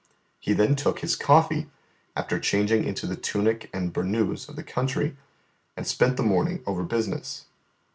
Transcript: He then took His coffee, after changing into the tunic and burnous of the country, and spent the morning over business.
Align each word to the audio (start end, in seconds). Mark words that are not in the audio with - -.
He 0.39 0.53
then 0.53 0.75
took 0.75 1.01
His 1.01 1.15
coffee, 1.15 1.69
after 2.15 2.39
changing 2.39 2.85
into 2.85 3.05
the 3.05 3.15
tunic 3.15 3.69
and 3.71 3.93
burnous 3.93 4.49
of 4.49 4.55
the 4.55 4.63
country, 4.63 5.15
and 5.77 5.85
spent 5.85 6.17
the 6.17 6.23
morning 6.23 6.63
over 6.65 6.81
business. 6.81 7.45